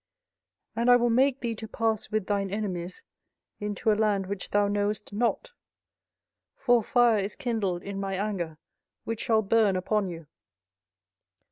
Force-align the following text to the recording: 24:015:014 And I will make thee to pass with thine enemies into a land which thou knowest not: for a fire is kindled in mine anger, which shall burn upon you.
24:015:014 0.77 0.81
And 0.81 0.89
I 0.89 0.95
will 0.95 1.09
make 1.11 1.41
thee 1.41 1.53
to 1.55 1.67
pass 1.67 2.09
with 2.09 2.25
thine 2.25 2.49
enemies 2.49 3.03
into 3.59 3.91
a 3.91 3.93
land 3.93 4.25
which 4.25 4.49
thou 4.49 4.67
knowest 4.67 5.13
not: 5.13 5.51
for 6.55 6.79
a 6.79 6.81
fire 6.81 7.19
is 7.19 7.35
kindled 7.35 7.83
in 7.83 7.99
mine 7.99 8.19
anger, 8.19 8.57
which 9.03 9.19
shall 9.21 9.43
burn 9.43 9.75
upon 9.75 10.07
you. 10.07 10.25